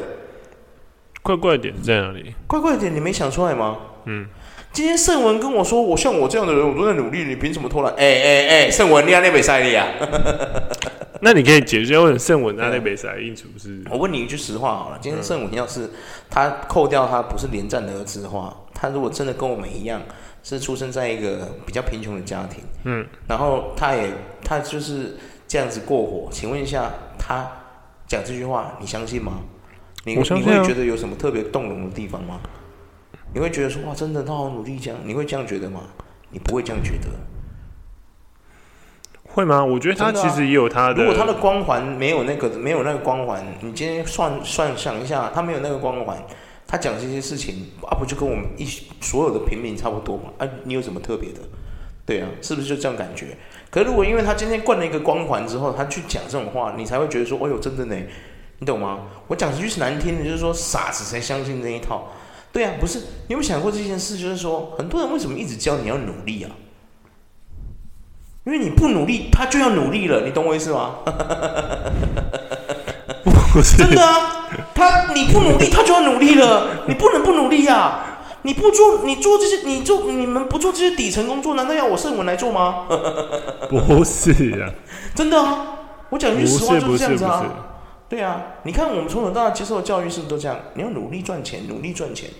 [1.22, 2.35] 怪怪的点在哪里？
[2.46, 3.76] 怪怪的点你没想出来吗？
[4.07, 4.26] 嗯，
[4.72, 7.92] 今天圣文跟我说，我像我这样的人，我都在努力，你凭什么偷懒？
[7.94, 9.87] 哎哎哎，圣文，你阿那北塞利啊？
[11.20, 13.83] 那你可以解决一下，为什么圣文阿那北塞应处是？
[13.90, 15.90] 我问你一句实话好了，今天圣文要是
[16.31, 20.00] 他扣掉他不是连战的儿子的话，他如果真的跟我们一样。
[20.40, 24.09] 是出生在一个比较贫穷的家庭，嗯，然后他也
[24.42, 25.16] 他就是
[25.48, 26.28] 这样子过火。
[26.31, 27.46] 请问一下，他
[28.07, 29.40] 讲这句话，你相信吗？
[30.04, 32.40] 你你会觉得有什么特别动容的地方吗？
[33.34, 35.82] 你会觉得说哇，真的他好努力这样，你会这样觉得吗？
[36.30, 37.08] 你不会这样觉得，
[39.24, 39.64] 会吗？
[39.64, 41.02] 我觉得他其实也有他的。
[41.02, 46.16] 如果他的光环没有那个没有那个光环，你今天算算想一下，他没有那个光环。
[46.66, 48.66] 他讲这些事情啊，不就跟我们一
[49.00, 50.24] 所有的平民差不多吗？
[50.37, 51.40] 啊，你有什么特别的？
[52.04, 53.37] 对啊，是不是就这样感觉？
[53.70, 57.96] 可是如果因为他今天冠了一个光环之后，他去讲这种话，你才会觉得说，哦呦，真的呢，
[58.58, 58.98] 你懂吗？
[59.26, 62.08] 我讲一句是难听的，就是说傻子才相信这一套。
[62.52, 64.16] 对啊，不是，你有没有想过这件事？
[64.18, 66.50] 就是说，很多人为什么一直教你要努力啊？
[68.44, 70.96] 因为你不努力，他就要努力了，你懂我意思吗？
[73.52, 74.34] 不是真的啊。
[74.74, 76.84] 他你不努力，他就要努力了。
[76.86, 78.18] 你不能不努力呀、啊！
[78.42, 82.86] 你不做，你做这些，你做你们不做这些底层工作，难道要我圣文来做吗？
[83.68, 84.30] 不是
[84.62, 84.70] 啊，
[85.14, 85.66] 真的啊！
[86.08, 87.44] 我讲句实话就是这样子啊。
[88.08, 90.58] 对啊，你看我们从小到大接受的教育是不是都这样？
[90.74, 92.30] 你要努力赚钱，努力赚钱。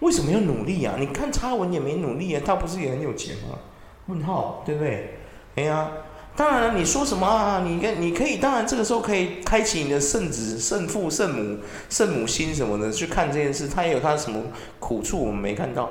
[0.00, 0.94] 为什么要努力啊？
[0.98, 3.58] 你看差文也没努力啊，他不是也很有钱吗？
[4.06, 5.18] 问号，对不对？
[5.56, 5.90] 哎呀。
[6.36, 7.62] 当然了，你说什么啊？
[7.66, 11.58] 你跟你可以，当然这个时候可以开启你的圣子、圣父、圣母、
[11.90, 14.40] 圣母心什么的去看这件事，他也有他什么
[14.78, 15.90] 苦处，我们没看到。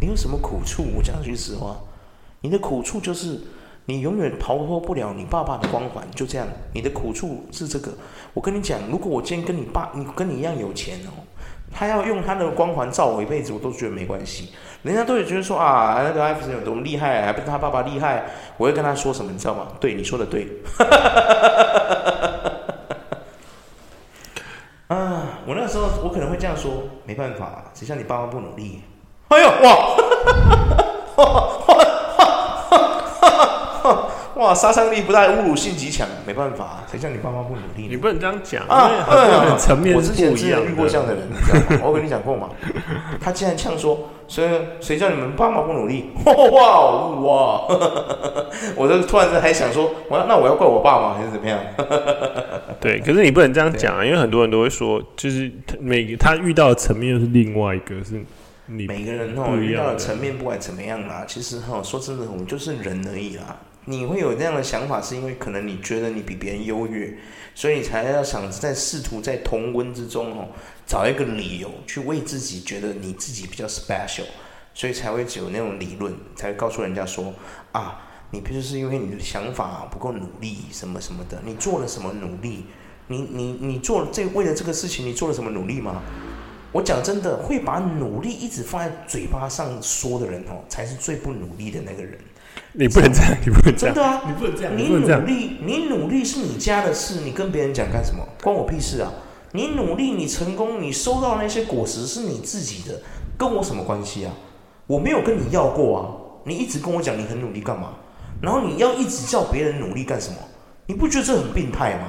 [0.00, 0.84] 你有什么苦处？
[0.96, 1.76] 我讲句实话，
[2.40, 3.38] 你的苦处就是
[3.86, 6.46] 你永远逃脱不了你爸爸的光环，就这样。
[6.72, 7.92] 你的苦处是这个。
[8.32, 11.12] 我跟你讲，如果我今天跟你爸，你跟你一样有钱哦，
[11.70, 14.50] 他要用他的光环照我一辈子，我都觉得没关系。
[14.82, 18.24] 人家都会觉得说啊，那个艾弗森有多么厉害，还不是他爸爸厉害。
[18.56, 19.68] 我会跟他说什么，你知道吗？
[19.78, 20.48] 对，你说的对。
[24.88, 28.82] 啊，我那时候我可能会这样说，没办法，谁叫你爸妈不努力？
[29.28, 29.96] 哎呦，哇，
[34.52, 37.86] 杀伤力不大，侮辱性极强，没办法，谁叫你爸妈不努力？
[37.88, 38.90] 你不能这样讲啊！
[39.06, 41.22] 很层面，我之前之前遇过这样的人，
[41.80, 42.48] 我跟你讲过嘛。
[43.20, 44.48] 他竟然呛说：“谁
[44.80, 46.80] 谁叫你们爸妈不努力？”哇
[47.20, 47.62] 哇！
[48.74, 51.14] 我就突然间还想说，我要那我要怪我爸吗？
[51.16, 51.58] 还是怎么样？
[52.80, 58.22] 对，可是你不能这样讲啊，因为很多人都会说，就是每个他遇到的层面又是另外一个，是
[58.66, 63.56] 你每个人哦遇到的层面，不管怎么样啦，其实哈说真的，我们就是人而已啦。
[63.86, 67.16] 你会有这样的想法，是因为可能你觉得你比别人优越，
[67.54, 70.48] 所以你才要想在试图在同温之中哦，
[70.86, 74.24] 找一个理由去为自己觉得你自己比较 special，
[74.72, 77.34] 所以才会只有那种理论，才会告诉人家说
[77.72, 82.64] 啊，你不就是因为你的想法不够努力什么什么的，你做了什么努力？
[83.08, 86.02] 你你你做这为了这个事情，你做了什么努力吗？
[86.72, 92.18] 我讲真的，会把努力一直放在嘴巴上说的人哦，才是最不努力的那个人。
[92.76, 94.22] 你不能这样，你不能这样，真的啊！
[94.26, 98.26] 你不能这样，你努力，你努力是你家的事，你跟别人讲干什么？
[98.42, 99.12] 关我屁事啊！
[99.52, 103.00] 你努力，你成功，你收到那些果实是你自己的，
[103.38, 104.32] 跟我什么关系啊？
[104.88, 106.02] 我没有跟你要过啊！
[106.44, 107.90] 你一直跟我讲你很努力干嘛？
[108.42, 110.36] 然后你要一直叫别人努力干什么？
[110.86, 112.08] 你不觉得这很病态吗？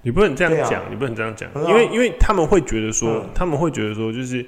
[0.00, 4.46] 你不能这样讲，啊、你不能这样讲，因为因为他们会觉得说，嗯、他们会觉得说，就是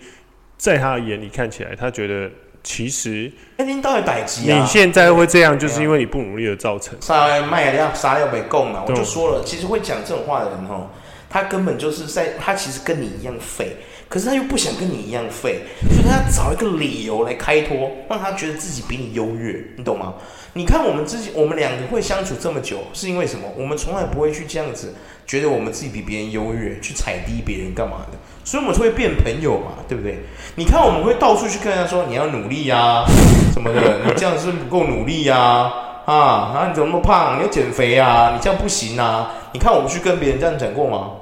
[0.56, 2.30] 在他眼里看起来，他觉得。
[2.62, 4.60] 其实，那您到底逮鸡啊？
[4.60, 6.94] 你现在会这样，就是因为你不努力而造成。
[7.00, 10.88] 啥卖要啥要被供嘛，我就说了，其实会讲这种话的人哦，
[11.28, 13.76] 他根本就是在，他其实跟你一样废，
[14.10, 20.14] 可是他又不想跟你一样废，所以他要找一个理由来开脱，让他觉得自己比你优越，你懂吗？
[20.54, 23.46] 你看我们自己，我们两个会相处这么久，是因为什么？
[23.56, 24.96] 我们从来不会去这样子，
[25.28, 28.18] 觉得我们自己比别人优越，去踩低别人干嘛的。
[28.42, 30.18] 所以我们就会变朋友嘛，对不对？
[30.56, 33.04] 你看，我们会到处去跟人家说你要努力呀、
[33.52, 35.72] 什么的，你这样是不够努力呀、啊，
[36.06, 37.38] 啊，啊，你怎么那么胖？
[37.38, 39.30] 你要减肥啊，你这样不行啊！
[39.52, 41.12] 你看我们去跟别人这样讲过吗？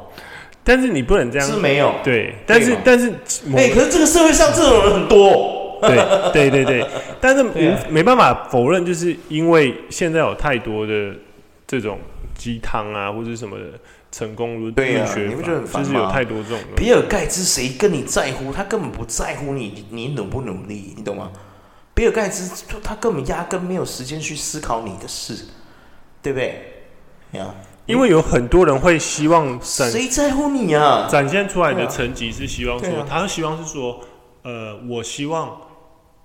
[0.68, 3.10] 但是你不能这样，是没有对，但是但是，
[3.56, 6.86] 哎、欸，可是这个社会上这种人很多，对对对对，
[7.18, 11.14] 但是 没没办法否认，就是因为现在有太多的
[11.66, 11.98] 这种
[12.36, 13.64] 鸡汤啊，或者什么的。
[14.10, 15.88] 成功如对呀、啊，你不觉得很烦吗？
[15.88, 16.58] 就是有太多这种。
[16.74, 18.50] 比尔盖茨谁跟你在乎？
[18.50, 21.30] 他根本不在乎你，你努不努力，你懂吗？
[21.92, 25.34] 比尔盖茨他根本压根没有时间去思考你的事，
[26.22, 26.88] 对不对？
[27.32, 27.54] 呀，
[27.88, 31.08] 因为有很多人会希望谁在乎你啊？
[31.10, 34.00] 展现出来的成绩是希望说，啊、他希望是说，
[34.42, 35.60] 呃，我希望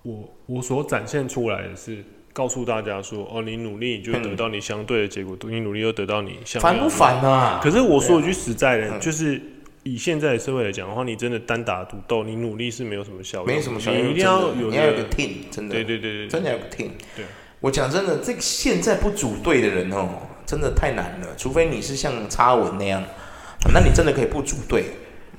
[0.03, 2.03] 我我所展现出来的是。
[2.35, 7.59] 告诉大家说：“哦，你努力，你就会得到你相对的结果；嗯、你努力，又得到你相对的。”烦不烦啊？
[7.63, 9.39] 可是我说一句实在的，啊、就是
[9.83, 14.01] 以现在的社会来讲的话，你真的单打独斗，你努力是没有什么效果，没什么效果。
[14.01, 15.75] 你一定要有，你要有个 team，真的。
[15.75, 16.89] 对对对对，真的要有个 team。
[17.15, 17.23] 对，
[17.59, 20.09] 我讲真的，这个现在不组队的人哦，
[20.45, 21.27] 真的太难了。
[21.37, 23.03] 除非你是像插文那样，
[23.73, 24.85] 那你真的可以不组队，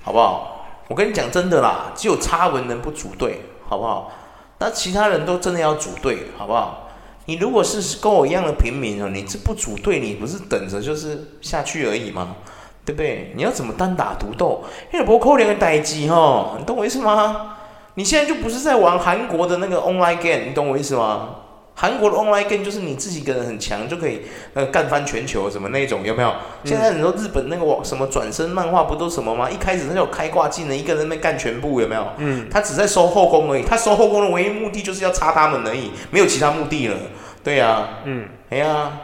[0.02, 0.66] 好不好？
[0.88, 4.12] 我跟你讲真的啦，只有插文能不组队，好不好？
[4.58, 6.88] 那其他人都真的要组队，好不好？
[7.26, 12.36] 你如果是跟我一样的平民哦，你这不组队，你不是等着就是下去而已吗？
[12.84, 13.32] 对不对？
[13.34, 14.62] 你要怎么单打独斗？
[14.92, 17.56] 因为不扣两个待机哈，你懂我意思吗？
[17.94, 21.30] 你现在就不是在玩韩国的那个 online game，你懂我意思吗？
[21.76, 24.22] 韩国的 online game 就是你自己一个人很强就可以
[24.54, 26.32] 呃干翻全球什么那种有没有？
[26.64, 29.50] 现在很多日本那个网什么转身漫画不都什么吗？
[29.50, 32.06] 一开始他就开挂技能，一个人在那干全部有没有？
[32.18, 36.96] 嗯，他只在收后宫而已，他收后宫的唯一目的就是要插他们而已，没有其他目的了。
[37.42, 39.00] 对呀、啊，嗯，哎呀、啊，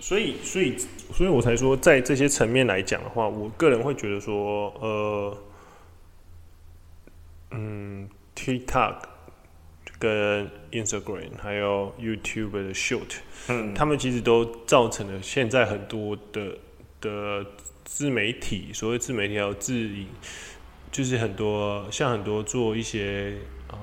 [0.00, 0.76] 所以所以
[1.14, 5.36] 所以我才说，在这些层面来讲的话，我个人会觉得说，呃，
[7.52, 9.13] 嗯，TikTok。
[10.04, 13.16] 跟 Instagram 还有 YouTube 的 Short，
[13.48, 16.58] 嗯，他们其实都造成了现在很多的
[17.00, 17.46] 的
[17.84, 20.06] 自媒体，所谓自媒体还有自营，
[20.92, 23.32] 就是很多像很多做一些
[23.68, 23.78] 呃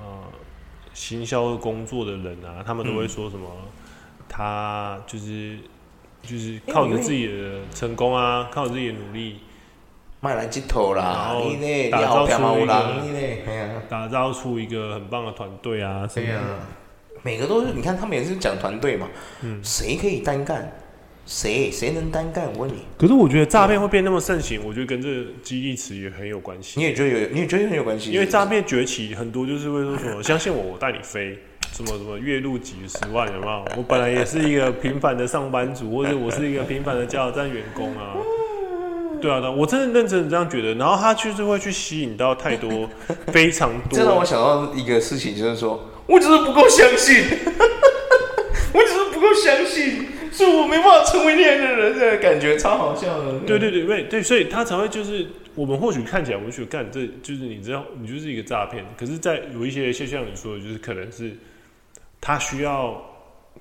[0.94, 5.58] 行销工作的人啊，他们都会说什么，嗯、他就是
[6.22, 9.40] 就是靠着自己的成功啊，靠着自己的努力。
[10.24, 11.90] 卖来几头啦，你呢？
[11.90, 16.08] 打造出一个，打造出一个很棒的团队啊！
[16.14, 16.40] 对呀，
[17.24, 19.08] 每个都是，你看他们也是讲团队嘛，
[19.42, 20.72] 嗯谁可以单干？
[21.26, 22.46] 谁谁能单干？
[22.54, 22.84] 我问你。
[22.96, 26.78] 可是我觉得诈骗会变那么盛行，我觉得跟这个激励词也很有关系。
[26.78, 27.28] 你也觉得有？
[27.30, 28.12] 你也觉得很有关系？
[28.12, 31.36] 因为诈骗崛起，很多就是会说什么“相信我，我带你飞”，
[31.74, 33.64] 什么什么月入几十万，有没有？
[33.76, 38.14] 我本来也是一个平凡的上班族，或者我是一个平凡的加油站员工啊。
[39.22, 40.74] 对啊，我真的认真的这样觉得。
[40.74, 42.90] 然后他就是会去吸引到太多
[43.32, 43.98] 非常多。
[43.98, 47.24] 这让我想到一个事情，就是说我只是不够相信，
[48.74, 50.08] 我只是不够相信。
[50.32, 53.38] 是我没办法成为那样的人的感觉，超好笑的。
[53.40, 58.82] 对对对对对，所以他才会就是我们或许看起来，我们觉得干这就是你知道，你就是一个诈骗。
[58.98, 61.36] 可是，在有一些就像你说的，就是可能是
[62.20, 63.11] 他需要。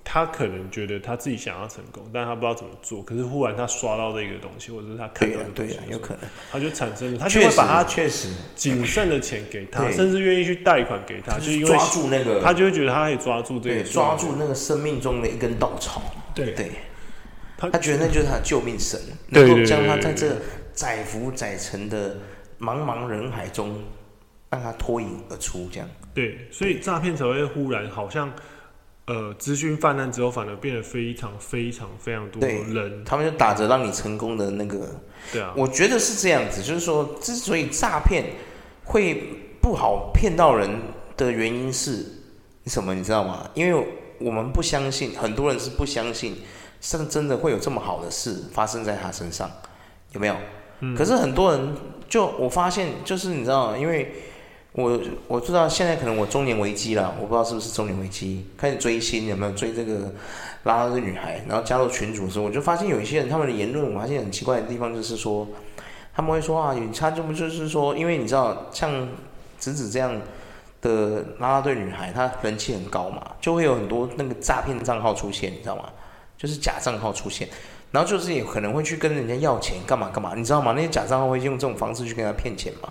[0.03, 3.01] 他可能觉得他自己想要成功，但他不知道怎么做。
[3.03, 16.01] 可是忽然他刷到这个东西，或者是他看到的东西，对呀，有可能，他就产生了，他就会把他确实仅剩的钱给他，甚至愿意去贷款给他，就因为抓住那个，他就会觉得他可以抓住这个，抓住那个生命中的一根稻草。
[16.35, 16.71] 对对，
[17.57, 20.35] 他他觉得那就是他的救命神，能够将他在这
[20.73, 22.17] 载浮载沉的
[22.59, 23.81] 茫茫人海中
[24.49, 25.87] 让他脱颖而出，这样。
[26.13, 28.33] 对，所以诈骗才会忽然好像。
[29.11, 34.87] 呃，资讯泛滥之后，反而变得非常非常非常多人，他们就打着让你成功的那个，
[35.33, 38.23] 对啊，我觉得是这样子，就是说，之所以诈骗
[38.85, 39.21] 会
[39.61, 40.69] 不好骗到人
[41.17, 42.05] 的原因是
[42.67, 43.49] 什么，你知道吗？
[43.53, 43.85] 因为
[44.17, 46.37] 我们不相信，很多人是不相信，
[46.79, 49.51] 是真的会有这么好的事发生在他身上，
[50.13, 50.35] 有没有？
[50.79, 50.95] 嗯。
[50.95, 51.75] 可是很多人
[52.07, 53.75] 就我发现，就是你知道？
[53.75, 54.13] 因为。
[54.73, 60.13] 我我知道现在可能我中年危机了，我不知道是不是中年危机，开始追星有没有追这个
[60.63, 65.45] 拉拉的女孩，然后加入群组的时候，我就发现有一些人他们的言论，我发现很奇怪的地方就是说，
[66.15, 69.09] 他们会说啊，他就不就是说，因为你知道像
[69.59, 70.21] 子子这样
[70.81, 75.89] 的拉拉队女孩，她人气很高嘛，就会有很多那个诈骗账号出现，你知道吗？
[76.37, 77.47] 就是假账号出现，
[77.91, 80.71] 然后就是也可能会去跟人家要钱干嘛干嘛，你知道吗？
[80.73, 82.87] 那些假账号会用这种方式去跟他骗钱嘛。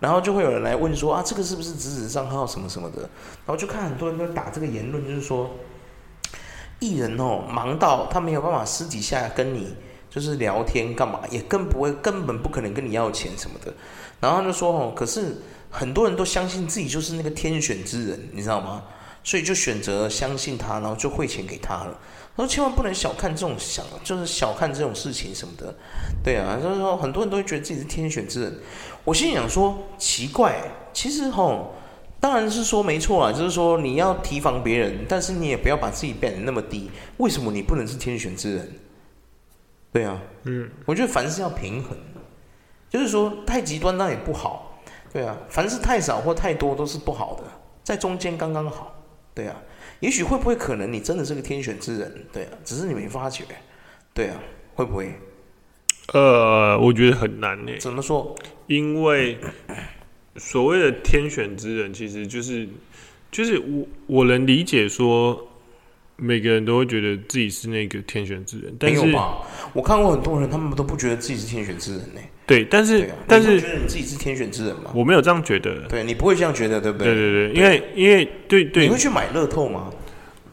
[0.00, 3.02] 然后就会有人来问说啊，这个是不是子子账号什么什么的？
[3.02, 5.50] 然后就看很多人都打这个言论，就是说
[6.78, 9.74] 艺人哦忙到他没有办法私底下跟你
[10.08, 13.72] 就是聊天干嘛，也更不会根本不可能跟你要钱什么的。
[14.20, 15.36] 然后就说哦，可是
[15.70, 18.82] 很多人都相信自己就是那个天选之人，你知道吗？
[19.24, 21.98] 所以就选择相信他，然后就汇钱给他了。
[22.34, 25.74] 他说千万不能小看这种想，就是小看这种事情什么的。
[26.22, 28.58] 对啊，就是说很多人都会觉得自己是天选之人。
[29.08, 30.60] 我心里想说，奇怪，
[30.92, 31.72] 其实吼，
[32.20, 36.90] 当然是说没错啊，就是说你要提防别人，但是你也不要把自己变得那么低。
[37.16, 38.70] 为什么你不能是天选之人？
[39.90, 41.96] 对啊，嗯，我觉得凡事要平衡，
[42.90, 44.78] 就是说太极端那也不好。
[45.10, 47.44] 对啊，凡事太少或太多都是不好的，
[47.82, 48.94] 在中间刚刚好。
[49.32, 49.56] 对啊，
[50.00, 52.26] 也许会不会可能你真的是个天选之人？
[52.30, 53.44] 对啊，只是你没发觉。
[54.12, 54.36] 对啊，
[54.74, 55.18] 会不会？
[56.12, 57.72] 呃，我觉得很难呢。
[57.80, 58.36] 怎么说？
[58.68, 59.36] 因为
[60.36, 62.68] 所谓的天选之人，其实就是
[63.32, 65.48] 就是我我能理解说，
[66.16, 68.72] 每个人都会觉得自己是那个天选之人。
[68.78, 69.00] 但是？
[69.72, 72.20] 我看过很多人，他们都不觉得自己是天选之人呢。
[72.46, 74.90] 对，但是、啊、但是，你觉得你自己是天选之人吗？
[74.94, 75.86] 我没有这样觉得。
[75.88, 77.12] 对，你不会这样觉得，对不对？
[77.12, 79.90] 对对对，对，因为因为对对，你会去买乐透吗？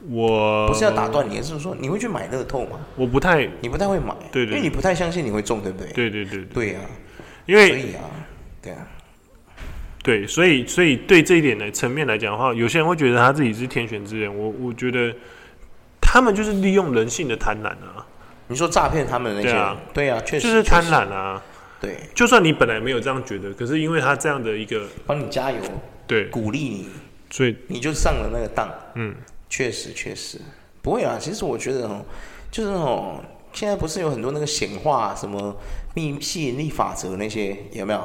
[0.10, 2.80] 我不是要打断你，是说你会去买乐透吗？
[2.96, 5.92] 我不太，你不太会买，对，对，对，因为你不太相信你会中，对不对？
[5.94, 6.80] 对对对对呀，
[7.46, 8.02] 因为所以啊，
[8.62, 8.88] 对啊，
[10.04, 15.14] 对，所以所以对这一点的层面来讲的话，有些人会觉得他自己是天选之人，我我觉得
[16.02, 18.06] 他们就是利用人性的贪婪啊。
[18.48, 21.42] 你说诈骗他们的那些，对啊，确实就是贪婪啊。
[21.82, 25.60] 对，就算你本来没有这样觉得，可是因为他这样的一个帮你加油，
[26.08, 26.90] 对，鼓励你，
[27.30, 29.14] 所以你就上了那个当，嗯，
[29.50, 30.40] 确实确实。
[30.82, 32.06] 不会啊，其实我觉得哦，
[32.52, 33.20] 就是哦，
[33.52, 35.56] 现在不是有很多那个显化什么
[35.96, 38.02] 秘吸引力法则那些有没有？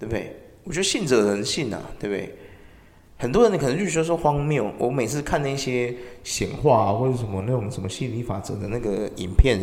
[0.00, 0.36] 对不对？
[0.64, 2.34] 我觉得信者人信啊，对不对？
[3.20, 4.72] 很多人可能就觉得说荒谬。
[4.78, 9.58] 我每次看那些显化啊，或者什么那种什么吸引力法则的那个影片，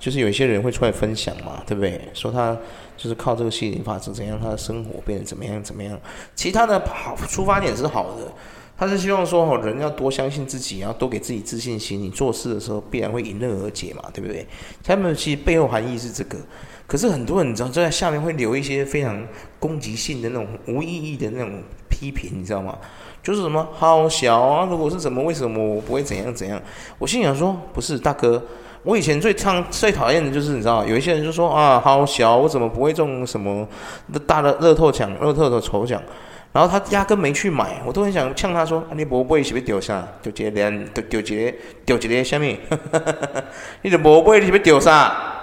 [0.00, 2.00] 就是有一些人会出来分享嘛，对不对？
[2.12, 2.56] 说他
[2.96, 5.96] 就是靠这个吸引力法则怎样，他的生活变得怎么样怎么样。
[6.34, 8.32] 其他的好出发点是好的。
[8.76, 12.02] 他是希望说，哦，人要多相信自己，然后多给自己自信心。
[12.02, 14.44] 你做事的时候必然会迎刃而解嘛，对不对？
[14.82, 16.36] 他们其实背后含义是这个。
[16.86, 19.26] 可是很多人你知道，就在下面会留一些非常
[19.58, 22.78] 攻击性的那种无意义的那种批评，你知道吗？
[23.22, 26.60] 就是什么好小啊，如果是怎么，为什么我不会怎样怎样？
[26.98, 28.40] 我心想说，不是大哥，
[28.84, 33.66] 我以前最唱最讨厌的就是你知道，有一些人就说啊，好小，我怎么不会中什么
[34.26, 36.00] 大的乐透奖、乐透的头奖？
[36.52, 40.06] 然后他压根没去买，我都很想呛他说：“啊、你不会是不是丢啥？
[40.22, 42.46] 丢一个连，丢丢一个，丢一个什么？
[43.82, 45.35] 你就无买，你是不是丢啥？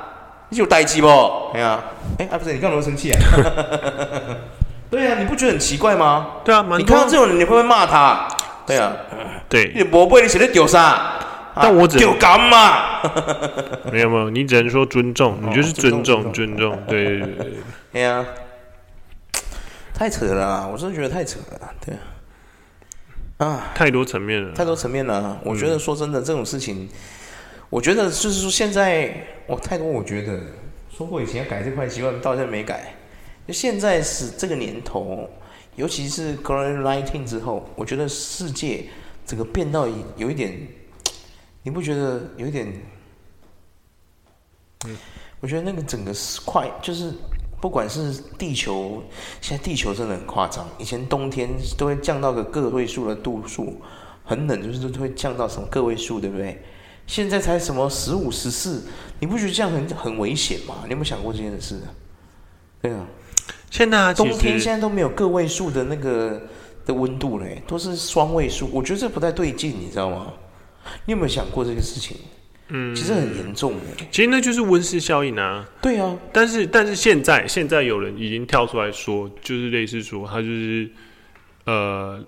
[0.53, 1.07] 你有代志不？
[1.53, 1.79] 哎呀，
[2.19, 3.19] 哎，啊不是，你干嘛生气啊？
[4.91, 6.37] 对啊，你不觉得很奇怪吗？
[6.45, 8.27] 对啊，你看到这种人，你会不会骂他？
[8.67, 8.93] 对啊，
[9.49, 11.13] 对，你不会，你是不是丢啥？
[11.55, 13.01] 但我只丢干嘛？
[13.91, 17.53] 没有没有，你只能说尊重，你就是尊重尊重，对对对对，
[17.93, 18.23] 哎呀。
[19.95, 21.95] 太扯了，我真的觉得太扯了，对
[23.37, 25.37] 啊，啊，太多层面了，太多层面了。
[25.43, 26.89] 我觉得说真的，这种事情，
[27.73, 29.11] 我觉得就是说现在，
[29.47, 30.39] 我太多，我觉得
[30.95, 32.93] 说过以前要改这块习惯，到现在没改。
[33.47, 35.27] 就现在是这个年头，
[35.75, 38.85] 尤其是 COVID-19 之后，我觉得世界
[39.25, 40.55] 整个变到有一点，
[41.63, 42.71] 你不觉得有一点？
[44.85, 44.95] 嗯，
[45.39, 47.11] 我觉得那个整个是快，就是。
[47.59, 49.01] 不管是地球，
[49.39, 50.67] 现在地球真的很夸张。
[50.77, 53.81] 以前冬天都会降到个个位数的度数，
[54.25, 56.61] 很冷，就是会降到什么个位数，对不对？
[57.05, 58.83] 现在才什么十五、十四，
[59.19, 60.75] 你不觉得这样很很危险吗？
[60.85, 61.79] 你有没有想过这件事？
[62.81, 63.07] 对啊，
[63.69, 66.41] 现在冬天现在都没有个位数的那个
[66.85, 68.69] 的温度嘞，都是双位数。
[68.73, 70.33] 我觉得这不太对劲，你知道吗？
[71.05, 72.17] 你有没有想过这个事情？
[72.69, 74.05] 嗯，其实很严重的。
[74.09, 75.69] 其实那就是温室效应啊。
[75.81, 80.89] 对啊，但是但是现在现在有人已经跳出来说，就是类似说他就是，
[81.65, 82.23] 呃，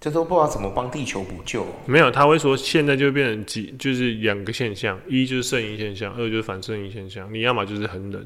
[0.00, 1.66] 这都不知道怎么帮地球补救。
[1.86, 7.32] 没有，他会说现在就变成几，就是两个现象，一就是圣婴现象，二就是反圣婴现象。
[7.32, 8.24] 你要么就是很冷，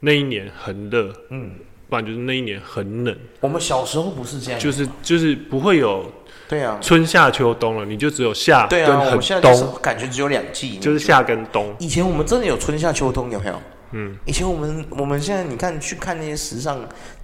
[0.00, 1.52] 那一年很热，嗯，
[1.88, 3.16] 不然就是那一年很冷。
[3.40, 6.10] 我们小时候不是这样，就是就是不会有。
[6.48, 11.74] 对啊，春夏秋冬了，你就只有夏跟很冬，感觉只有两季，就是夏跟冬。
[11.78, 13.62] 以前我们真的有春夏秋冬，有没有？
[13.92, 16.78] 嗯，以前我们我们现在你看去看那些时尚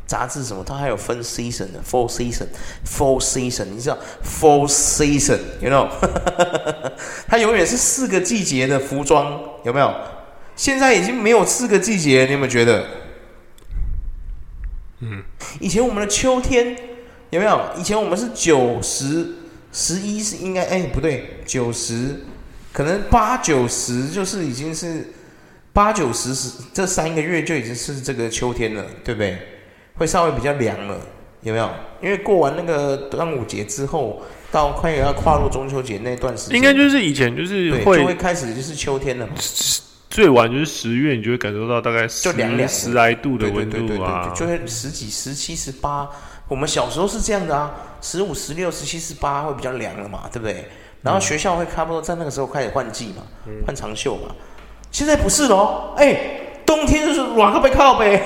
[0.09, 5.86] 杂志什么，它还有分 season 的，four season，four season，你知道 four season，you know？
[7.28, 9.94] 它永远是四个季节的服装，有没有？
[10.56, 12.84] 现在已经没有四个季节，你有没有觉得？
[15.00, 15.22] 嗯，
[15.61, 16.76] 以前我们的秋天。
[17.30, 17.61] 有没有？
[17.76, 19.34] 以前我们是九十
[19.70, 22.24] 十一是应该哎不对，九十
[22.72, 25.12] 可能八九十就是已经是
[25.74, 29.36] 八九十十这三个月就已经是这个秋天了，对不对？
[29.99, 30.96] 会稍微比较凉了，
[31.42, 31.68] 有没有？
[32.01, 39.32] 因为过完那个端午节之后，到快要跨入中秋节那段时间，应该就是以前就是会就会开始就是秋天了嘛。
[40.09, 46.09] 最晚就是十月，你就会感受到大概十就凉凉十来度的温度啊，就会十几、十七、十八。
[46.49, 50.64] 我们小时候是这样的啊，十五、十六、十七、十八会比较凉了嘛，对不对？
[51.03, 53.22] 然后学校会差不多在那个时候开始换季嘛，
[53.66, 54.34] 换长袖嘛。
[54.90, 56.18] 现在不是喽，哎，
[56.64, 58.22] 冬天就是暖个背靠背。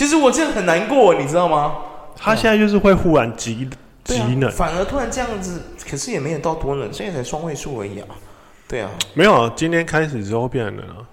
[0.00, 1.74] 其实我这样很难过，你知道吗？
[2.16, 3.68] 他现在就是会忽然极
[4.02, 8.06] 极冷，反而突然这样子，可是也没有到多冷，现在才双位数而已啊。
[8.66, 11.06] 对啊，没有啊，今天开始之后变冷了。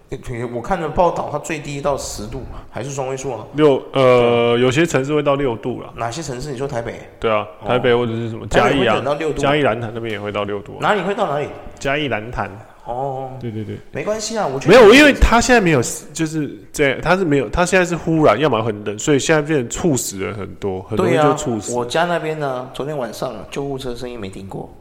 [0.56, 3.40] 我看的报道，它最低到十度，还是双位数啊？
[3.56, 5.92] 六呃，有些城市会到六度了。
[5.98, 6.54] 哪些城市？
[6.54, 7.10] 你说台北？
[7.20, 9.04] 对啊，台北或者是什么嘉义啊？
[9.36, 10.78] 嘉义蓝潭那边也会到六度。
[10.80, 11.50] 哪里会到哪里？
[11.78, 12.50] 嘉义蓝潭。
[12.88, 15.82] 哦，对对对，没关系啊，我觉得没有，因为他现在没有，
[16.14, 21.74] 就是这样，他是没有，他现在是忽然，要么很冷，所以现在变成猝死了很多，很多人就猝死。
[21.74, 24.74] 我家那边呢，昨天晚上救护车声音没听过。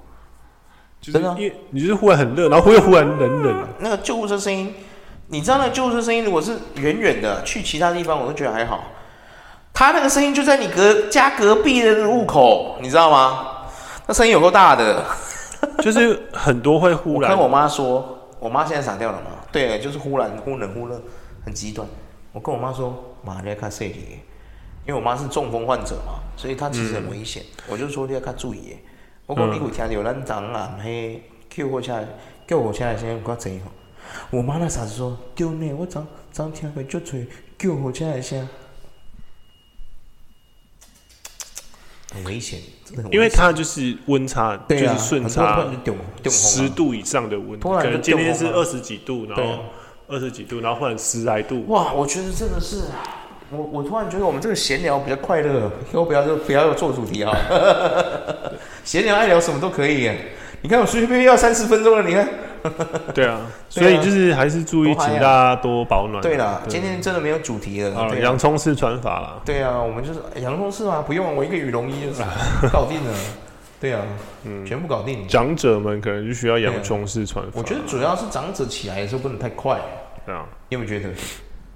[1.00, 3.68] 真的，因为你就是忽然很热，然后又忽然冷冷。
[3.80, 4.72] 那个救护车声音，
[5.26, 8.84] 你知道那个救护车声音，如果是远远的去其他地方，我都觉得还好。
[9.72, 13.48] 他那个声音就在你隔家隔壁的路口，你知道吗？
[14.06, 15.04] 那声音有够大的，
[15.82, 17.30] 就是很多会忽然。
[17.30, 19.30] 我跟我妈说，我妈现在傻掉了嘛？
[19.52, 21.00] 对，就是忽然忽冷忽热，
[21.44, 21.86] 很极端。
[22.32, 24.20] 我跟我妈说，妈你要看身体，
[24.86, 27.42] 因为我妈是中风患者嘛，所以她其实很危险。
[27.58, 28.76] 嗯、我就说你要看注意。
[29.26, 31.18] 我讲你有听到咱昨暗迄
[31.50, 32.04] 救护车
[32.46, 33.70] 救护车的声音较侪吼？
[34.30, 37.26] 我妈那傻子说：对呢，我昨昨听过足侪
[37.58, 38.48] 救护车的声，
[42.14, 43.12] 很危险，真的很。
[43.12, 45.66] 因为它就是温差，就是顺差
[46.30, 49.64] 十度以上的温，可能今天是二十几度，然后
[50.06, 51.64] 二十几度，然后换十来度。
[51.66, 52.82] 哇，我觉得真的是。
[53.50, 57.36] 我我突然觉得我们这个闲聊比较快乐，以后不要就不要做主题啊。
[58.84, 60.10] 闲聊爱聊什么都可以，
[60.62, 62.28] 你看我随随便便要三十分钟了，你看。
[63.14, 66.22] 对啊，所以就是还是注意，请大家多保暖。
[66.22, 67.98] 对啦，今天真的没有主题了。
[67.98, 69.40] 啊，洋葱式穿法啦。
[69.44, 72.22] 对啊，我们就是洋葱式啊，不用我一个羽绒衣就是
[72.72, 73.12] 搞定了。
[73.78, 74.00] 对啊，
[74.44, 75.26] 嗯，全部搞定。
[75.28, 77.52] 长者们可能就需要洋葱式穿法。
[77.54, 79.78] 我觉得主要是长者起来的时候不能太快。
[80.24, 81.12] 对啊，你有没有觉得？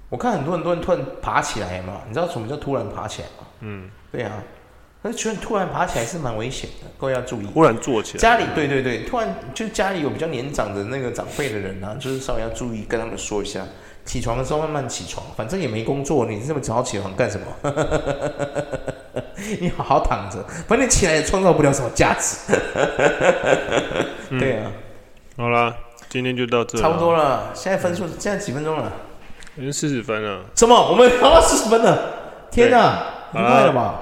[0.09, 3.47] 我看很多很多人突然爬起来嘛，你知道什么叫突然爬起来吗？
[3.61, 4.31] 嗯，对啊，
[5.01, 7.45] 可是突然突然爬起来是蛮危险的，各位要注意。
[7.47, 13.65] 忽然坐起来，家里对对对，突然就家里有比较年长的那个长辈的人啊，就是稍微要注意，跟他们说一下，
[14.05, 17.47] 起床的时候慢慢起床，反正也没工作，你这么早起床干什么？
[19.59, 22.53] 你好好躺着，反正你起来也创造不了什么价值。
[24.39, 24.71] 对啊，
[25.35, 25.75] 好啦，
[26.09, 27.49] 今天就到这，差不多了。
[27.55, 28.91] 现在分数现在几分钟了？
[29.57, 30.45] 已经四十分了。
[30.55, 30.75] 什么？
[30.91, 31.97] 我们聊到四十分了？
[32.51, 34.01] 天哪，很快了吧？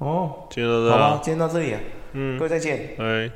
[0.00, 1.76] 哦，今天到这，好吧，今天到这里，
[2.12, 3.30] 嗯，各位再见，拜。